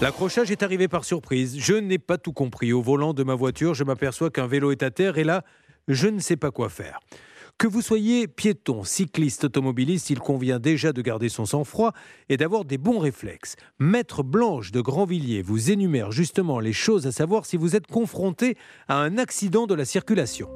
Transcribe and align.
L'accrochage 0.00 0.50
est 0.50 0.62
arrivé 0.62 0.88
par 0.88 1.04
surprise. 1.04 1.58
Je 1.58 1.74
n'ai 1.74 1.98
pas 1.98 2.16
tout 2.16 2.32
compris. 2.32 2.72
Au 2.72 2.80
volant 2.80 3.12
de 3.12 3.22
ma 3.22 3.34
voiture, 3.34 3.74
je 3.74 3.84
m'aperçois 3.84 4.30
qu'un 4.30 4.46
vélo 4.46 4.72
est 4.72 4.82
à 4.82 4.90
terre 4.90 5.18
et 5.18 5.24
là, 5.24 5.44
je 5.88 6.08
ne 6.08 6.20
sais 6.20 6.36
pas 6.36 6.50
quoi 6.50 6.70
faire. 6.70 7.00
Que 7.58 7.66
vous 7.66 7.82
soyez 7.82 8.26
piéton, 8.26 8.82
cycliste, 8.82 9.44
automobiliste, 9.44 10.08
il 10.08 10.18
convient 10.18 10.58
déjà 10.58 10.94
de 10.94 11.02
garder 11.02 11.28
son 11.28 11.44
sang-froid 11.44 11.92
et 12.30 12.38
d'avoir 12.38 12.64
des 12.64 12.78
bons 12.78 12.98
réflexes. 12.98 13.56
Maître 13.78 14.22
Blanche 14.22 14.72
de 14.72 14.80
Grandvilliers 14.80 15.42
vous 15.42 15.70
énumère 15.70 16.12
justement 16.12 16.60
les 16.60 16.72
choses 16.72 17.06
à 17.06 17.12
savoir 17.12 17.44
si 17.44 17.58
vous 17.58 17.76
êtes 17.76 17.86
confronté 17.86 18.56
à 18.88 18.96
un 19.02 19.18
accident 19.18 19.66
de 19.66 19.74
la 19.74 19.84
circulation. 19.84 20.48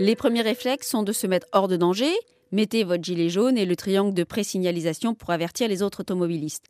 Les 0.00 0.16
premiers 0.16 0.40
réflexes 0.40 0.88
sont 0.88 1.02
de 1.02 1.12
se 1.12 1.26
mettre 1.26 1.46
hors 1.52 1.68
de 1.68 1.76
danger, 1.76 2.10
mettez 2.52 2.84
votre 2.84 3.02
gilet 3.02 3.28
jaune 3.28 3.58
et 3.58 3.66
le 3.66 3.76
triangle 3.76 4.14
de 4.14 4.24
présignalisation 4.24 5.14
pour 5.14 5.30
avertir 5.30 5.68
les 5.68 5.82
autres 5.82 6.00
automobilistes. 6.00 6.66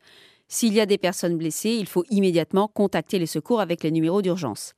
S'il 0.49 0.75
y 0.75 0.81
a 0.81 0.87
des 0.87 0.99
personnes 0.99 1.37
blessées, 1.37 1.77
il 1.79 1.87
faut 1.87 2.05
immédiatement 2.11 2.69
contacter 2.69 3.19
les 3.19 3.27
secours 3.27 3.61
avec 3.61 3.83
les 3.83 3.91
numéros 3.91 4.23
d'urgence. 4.23 4.75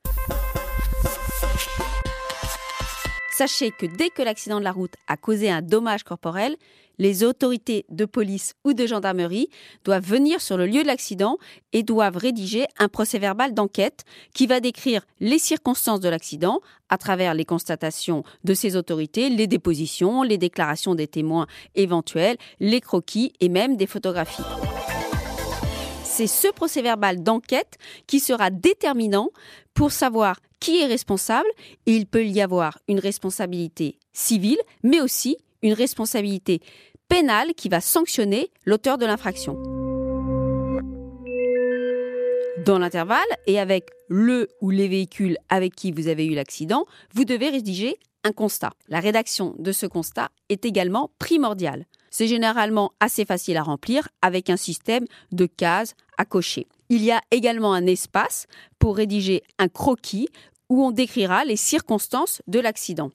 Sachez 3.37 3.71
que 3.71 3.85
dès 3.85 4.09
que 4.09 4.21
l'accident 4.21 4.59
de 4.59 4.63
la 4.63 4.71
route 4.71 4.93
a 5.09 5.17
causé 5.17 5.51
un 5.51 5.61
dommage 5.61 6.05
corporel, 6.05 6.55
les 6.97 7.25
autorités 7.25 7.85
de 7.89 8.05
police 8.05 8.53
ou 8.63 8.71
de 8.71 8.87
gendarmerie 8.87 9.49
doivent 9.83 10.05
venir 10.05 10.39
sur 10.39 10.55
le 10.55 10.65
lieu 10.65 10.83
de 10.83 10.87
l'accident 10.87 11.37
et 11.73 11.83
doivent 11.83 12.15
rédiger 12.15 12.65
un 12.79 12.87
procès 12.87 13.19
verbal 13.19 13.53
d'enquête 13.53 14.05
qui 14.33 14.47
va 14.47 14.61
décrire 14.61 15.01
les 15.19 15.37
circonstances 15.37 15.99
de 15.99 16.07
l'accident 16.07 16.61
à 16.87 16.97
travers 16.97 17.33
les 17.33 17.43
constatations 17.43 18.23
de 18.45 18.53
ces 18.53 18.77
autorités, 18.77 19.29
les 19.29 19.47
dépositions, 19.47 20.23
les 20.23 20.37
déclarations 20.37 20.95
des 20.95 21.07
témoins 21.09 21.47
éventuels, 21.75 22.37
les 22.61 22.79
croquis 22.79 23.33
et 23.41 23.49
même 23.49 23.75
des 23.75 23.85
photographies. 23.85 24.43
C'est 26.17 26.27
ce 26.27 26.47
procès 26.47 26.81
verbal 26.81 27.23
d'enquête 27.23 27.77
qui 28.07 28.21
sera 28.21 28.49
déterminant 28.49 29.31
pour 29.73 29.91
savoir 29.91 30.39
qui 30.61 30.79
est 30.79 30.85
responsable 30.85 31.49
il 31.85 32.07
peut 32.07 32.25
y 32.25 32.41
avoir 32.41 32.79
une 32.87 32.99
responsabilité 32.99 33.99
civile, 34.13 34.57
mais 34.81 35.01
aussi 35.01 35.35
une 35.61 35.73
responsabilité 35.73 36.61
pénale 37.09 37.53
qui 37.53 37.67
va 37.67 37.81
sanctionner 37.81 38.49
l'auteur 38.63 38.97
de 38.97 39.05
l'infraction. 39.05 39.61
Dans 42.65 42.79
l'intervalle 42.79 43.19
et 43.45 43.59
avec 43.59 43.89
le 44.07 44.47
ou 44.61 44.69
les 44.69 44.87
véhicules 44.87 45.35
avec 45.49 45.75
qui 45.75 45.91
vous 45.91 46.07
avez 46.07 46.25
eu 46.27 46.33
l'accident, 46.33 46.85
vous 47.13 47.25
devez 47.25 47.49
rédiger 47.49 47.97
un 48.23 48.31
constat. 48.31 48.71
La 48.87 49.01
rédaction 49.01 49.53
de 49.59 49.73
ce 49.73 49.85
constat 49.85 50.29
est 50.47 50.63
également 50.63 51.11
primordiale. 51.19 51.85
C'est 52.17 52.29
généralement 52.29 52.93
assez 53.01 53.25
facile 53.25 53.57
à 53.57 53.61
remplir 53.61 54.07
avec 54.21 54.49
un 54.49 54.55
système 54.55 55.03
de 55.33 55.47
cases 55.47 55.95
à 56.17 56.23
cocher. 56.23 56.65
Il 56.87 57.03
y 57.03 57.11
a 57.11 57.19
également 57.29 57.73
un 57.73 57.85
espace 57.87 58.47
pour 58.79 58.95
rédiger 58.95 59.43
un 59.59 59.67
croquis 59.67 60.29
où 60.69 60.81
on 60.81 60.91
décrira 60.91 61.43
les 61.43 61.57
circonstances 61.57 62.41
de 62.47 62.61
l'accident. 62.61 63.11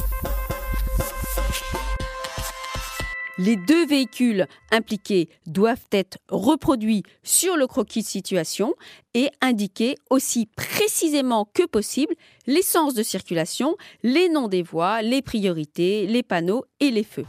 Les 3.38 3.56
deux 3.56 3.86
véhicules 3.86 4.46
impliqués 4.70 5.30
doivent 5.46 5.86
être 5.92 6.18
reproduits 6.28 7.02
sur 7.22 7.56
le 7.56 7.66
croquis 7.66 8.02
de 8.02 8.06
situation 8.06 8.74
et 9.14 9.30
indiquer 9.40 9.94
aussi 10.10 10.44
précisément 10.44 11.48
que 11.54 11.64
possible 11.64 12.14
les 12.46 12.60
sens 12.60 12.92
de 12.92 13.02
circulation, 13.02 13.78
les 14.02 14.28
noms 14.28 14.48
des 14.48 14.62
voies, 14.62 15.00
les 15.00 15.22
priorités, 15.22 16.06
les 16.06 16.22
panneaux 16.22 16.66
et 16.80 16.90
les 16.90 17.04
feux. 17.04 17.24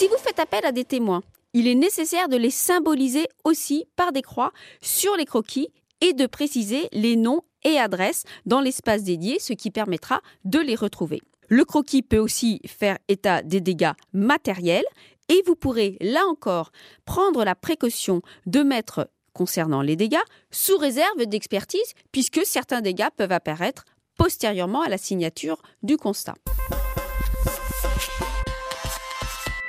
Si 0.00 0.08
vous 0.08 0.16
faites 0.16 0.38
appel 0.38 0.64
à 0.64 0.72
des 0.72 0.86
témoins, 0.86 1.22
il 1.52 1.68
est 1.68 1.74
nécessaire 1.74 2.30
de 2.30 2.36
les 2.38 2.48
symboliser 2.48 3.26
aussi 3.44 3.84
par 3.96 4.12
des 4.12 4.22
croix 4.22 4.50
sur 4.80 5.14
les 5.14 5.26
croquis 5.26 5.68
et 6.00 6.14
de 6.14 6.24
préciser 6.24 6.88
les 6.92 7.16
noms 7.16 7.42
et 7.64 7.78
adresses 7.78 8.24
dans 8.46 8.62
l'espace 8.62 9.02
dédié, 9.02 9.38
ce 9.38 9.52
qui 9.52 9.70
permettra 9.70 10.22
de 10.46 10.58
les 10.58 10.74
retrouver. 10.74 11.20
Le 11.48 11.66
croquis 11.66 12.00
peut 12.00 12.16
aussi 12.16 12.62
faire 12.66 12.96
état 13.08 13.42
des 13.42 13.60
dégâts 13.60 13.92
matériels 14.14 14.86
et 15.28 15.42
vous 15.46 15.54
pourrez, 15.54 15.98
là 16.00 16.24
encore, 16.30 16.72
prendre 17.04 17.44
la 17.44 17.54
précaution 17.54 18.22
de 18.46 18.62
mettre, 18.62 19.10
concernant 19.34 19.82
les 19.82 19.96
dégâts, 19.96 20.16
sous 20.50 20.78
réserve 20.78 21.26
d'expertise, 21.26 21.92
puisque 22.10 22.40
certains 22.46 22.80
dégâts 22.80 23.10
peuvent 23.18 23.32
apparaître 23.32 23.84
postérieurement 24.16 24.80
à 24.80 24.88
la 24.88 24.96
signature 24.96 25.60
du 25.82 25.98
constat. 25.98 26.36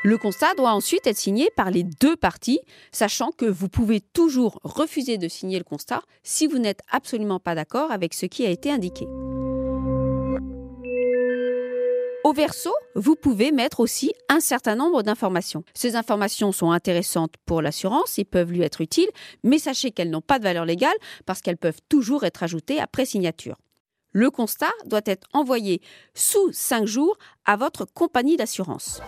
Le 0.03 0.17
constat 0.17 0.56
doit 0.56 0.72
ensuite 0.72 1.06
être 1.06 1.17
signé 1.17 1.51
par 1.56 1.69
les 1.69 1.84
deux 1.84 2.16
parties, 2.16 2.59
sachant 2.91 3.29
que 3.31 3.45
vous 3.45 3.69
pouvez 3.69 4.01
toujours 4.01 4.59
refuser 4.63 5.19
de 5.19 5.28
signer 5.28 5.59
le 5.59 5.63
constat 5.63 6.01
si 6.23 6.47
vous 6.47 6.57
n'êtes 6.57 6.81
absolument 6.89 7.39
pas 7.39 7.53
d'accord 7.53 7.91
avec 7.91 8.16
ce 8.16 8.25
qui 8.25 8.44
a 8.44 8.50
été 8.50 8.72
indiqué. 8.72 9.06
Au 12.23 12.34
verso, 12.34 12.72
vous 12.95 13.16
pouvez 13.16 13.51
mettre 13.51 13.79
aussi 13.79 14.13
un 14.28 14.39
certain 14.39 14.75
nombre 14.75 15.03
d'informations. 15.03 15.63
Ces 15.75 15.95
informations 15.95 16.51
sont 16.51 16.72
intéressantes 16.72 17.35
pour 17.45 17.62
l'assurance 17.62 18.18
et 18.18 18.25
peuvent 18.25 18.51
lui 18.51 18.63
être 18.63 18.81
utiles, 18.81 19.09
mais 19.44 19.59
sachez 19.59 19.91
qu'elles 19.91 20.09
n'ont 20.09 20.22
pas 20.22 20.39
de 20.39 20.44
valeur 20.44 20.66
légale 20.66 20.95
parce 21.28 21.41
qu'elles 21.41 21.57
peuvent 21.57 21.81
toujours 21.89 22.23
être 22.23 22.41
ajoutées 22.41 22.79
après 22.79 23.06
signature. 23.06 23.57
Le 24.13 24.31
constat 24.31 24.72
doit 24.85 25.01
être 25.06 25.28
envoyé 25.31 25.79
sous 26.16 26.51
5 26.51 26.85
jours 26.85 27.18
à 27.45 27.56
votre 27.56 27.85
compagnie 27.85 28.38
d'assurance. 28.38 29.00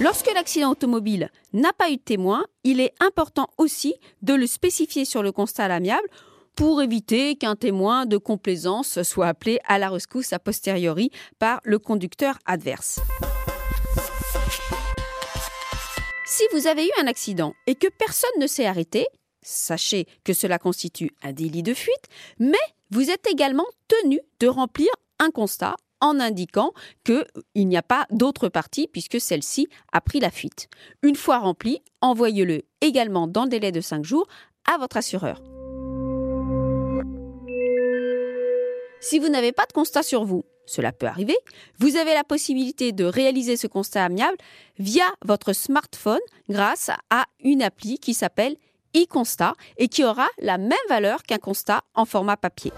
Lorsque 0.00 0.32
l'accident 0.34 0.72
automobile 0.72 1.30
n'a 1.52 1.72
pas 1.72 1.88
eu 1.88 1.96
de 1.96 2.02
témoin, 2.02 2.44
il 2.64 2.80
est 2.80 2.94
important 2.98 3.48
aussi 3.58 3.94
de 4.22 4.34
le 4.34 4.48
spécifier 4.48 5.04
sur 5.04 5.22
le 5.22 5.30
constat 5.30 5.66
à 5.66 5.68
l'amiable 5.68 6.08
pour 6.56 6.82
éviter 6.82 7.36
qu'un 7.36 7.54
témoin 7.54 8.04
de 8.04 8.16
complaisance 8.16 9.02
soit 9.04 9.28
appelé 9.28 9.60
à 9.66 9.78
la 9.78 9.88
rescousse 9.88 10.32
a 10.32 10.40
posteriori 10.40 11.10
par 11.38 11.60
le 11.62 11.78
conducteur 11.78 12.38
adverse. 12.44 12.98
Si 16.26 16.42
vous 16.52 16.66
avez 16.66 16.86
eu 16.86 16.90
un 17.00 17.06
accident 17.06 17.54
et 17.68 17.76
que 17.76 17.86
personne 17.86 18.40
ne 18.40 18.48
s'est 18.48 18.66
arrêté, 18.66 19.06
sachez 19.42 20.06
que 20.24 20.32
cela 20.32 20.58
constitue 20.58 21.12
un 21.22 21.32
délit 21.32 21.62
de 21.62 21.74
fuite, 21.74 22.06
mais 22.40 22.58
vous 22.90 23.10
êtes 23.10 23.28
également 23.30 23.66
tenu 23.86 24.18
de 24.40 24.48
remplir 24.48 24.88
un 25.20 25.30
constat 25.30 25.76
en 26.04 26.20
indiquant 26.20 26.72
qu'il 27.02 27.66
n'y 27.66 27.78
a 27.78 27.82
pas 27.82 28.06
d'autre 28.10 28.50
partie 28.50 28.86
puisque 28.86 29.18
celle-ci 29.18 29.68
a 29.90 30.02
pris 30.02 30.20
la 30.20 30.30
fuite. 30.30 30.68
Une 31.02 31.16
fois 31.16 31.38
rempli, 31.38 31.80
envoyez-le 32.02 32.62
également 32.82 33.26
dans 33.26 33.44
le 33.44 33.48
délai 33.48 33.72
de 33.72 33.80
5 33.80 34.04
jours 34.04 34.28
à 34.70 34.76
votre 34.76 34.98
assureur. 34.98 35.40
Si 39.00 39.18
vous 39.18 39.28
n'avez 39.28 39.52
pas 39.52 39.64
de 39.64 39.72
constat 39.72 40.02
sur 40.02 40.24
vous, 40.24 40.44
cela 40.66 40.92
peut 40.92 41.06
arriver, 41.06 41.36
vous 41.78 41.96
avez 41.96 42.12
la 42.12 42.24
possibilité 42.24 42.92
de 42.92 43.04
réaliser 43.04 43.56
ce 43.56 43.66
constat 43.66 44.04
amiable 44.04 44.36
via 44.78 45.04
votre 45.24 45.54
smartphone 45.54 46.20
grâce 46.50 46.90
à 47.10 47.24
une 47.42 47.62
appli 47.62 47.98
qui 47.98 48.12
s'appelle 48.12 48.56
e-constat 48.94 49.54
et 49.78 49.88
qui 49.88 50.04
aura 50.04 50.28
la 50.38 50.58
même 50.58 50.72
valeur 50.88 51.22
qu'un 51.22 51.38
constat 51.38 51.82
en 51.94 52.04
format 52.04 52.36
papier. 52.36 52.72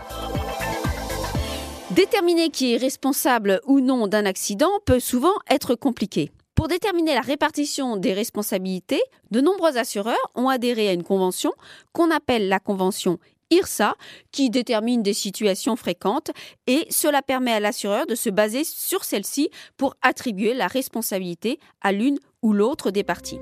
Déterminer 1.96 2.50
qui 2.50 2.75
est 2.75 2.76
responsable 2.76 3.62
ou 3.64 3.81
non 3.81 4.06
d'un 4.06 4.26
accident 4.26 4.69
peut 4.84 5.00
souvent 5.00 5.32
être 5.48 5.75
compliqué. 5.75 6.31
Pour 6.54 6.69
déterminer 6.69 7.14
la 7.14 7.22
répartition 7.22 7.96
des 7.96 8.12
responsabilités, 8.12 9.00
de 9.31 9.40
nombreux 9.40 9.78
assureurs 9.78 10.31
ont 10.34 10.50
adhéré 10.50 10.90
à 10.90 10.93
une 10.93 11.04
convention 11.04 11.54
qu'on 11.94 12.10
appelle 12.10 12.50
la 12.50 12.60
convention 12.60 13.19
IRSA 13.48 13.94
qui 14.31 14.50
détermine 14.50 15.02
des 15.02 15.14
situations 15.14 15.75
fréquentes 15.75 16.32
et 16.66 16.84
cela 16.90 17.22
permet 17.22 17.52
à 17.52 17.60
l'assureur 17.60 18.06
de 18.06 18.14
se 18.14 18.28
baser 18.28 18.64
sur 18.64 19.02
celle-ci 19.02 19.48
pour 19.78 19.94
attribuer 20.02 20.52
la 20.52 20.66
responsabilité 20.66 21.58
à 21.81 21.93
l'une 21.93 22.19
ou 22.43 22.52
l'autre 22.52 22.90
des 22.90 23.04
parties. 23.04 23.40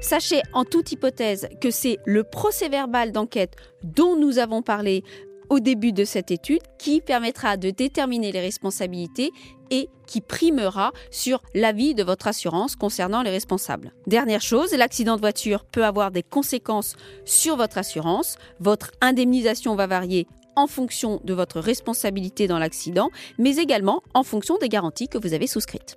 Sachez 0.00 0.40
en 0.54 0.64
toute 0.64 0.92
hypothèse 0.92 1.48
que 1.60 1.70
c'est 1.70 1.98
le 2.06 2.22
procès 2.22 2.68
verbal 2.68 3.12
d'enquête 3.12 3.56
dont 3.82 4.16
nous 4.16 4.38
avons 4.38 4.62
parlé 4.62 5.02
au 5.50 5.60
début 5.60 5.92
de 5.92 6.04
cette 6.04 6.30
étude 6.30 6.62
qui 6.78 7.00
permettra 7.00 7.56
de 7.56 7.70
déterminer 7.70 8.32
les 8.32 8.40
responsabilités 8.40 9.32
et 9.70 9.88
qui 10.06 10.20
primera 10.20 10.92
sur 11.10 11.42
l'avis 11.54 11.94
de 11.94 12.02
votre 12.02 12.26
assurance 12.28 12.76
concernant 12.76 13.22
les 13.22 13.30
responsables. 13.30 13.92
Dernière 14.06 14.40
chose, 14.40 14.72
l'accident 14.72 15.16
de 15.16 15.20
voiture 15.20 15.64
peut 15.64 15.84
avoir 15.84 16.10
des 16.10 16.22
conséquences 16.22 16.96
sur 17.24 17.56
votre 17.56 17.78
assurance. 17.78 18.36
Votre 18.60 18.92
indemnisation 19.00 19.74
va 19.74 19.86
varier 19.86 20.26
en 20.56 20.66
fonction 20.66 21.20
de 21.22 21.34
votre 21.34 21.60
responsabilité 21.60 22.48
dans 22.48 22.58
l'accident, 22.58 23.10
mais 23.38 23.56
également 23.56 24.02
en 24.14 24.24
fonction 24.24 24.58
des 24.58 24.68
garanties 24.68 25.08
que 25.08 25.18
vous 25.18 25.34
avez 25.34 25.46
souscrites. 25.46 25.96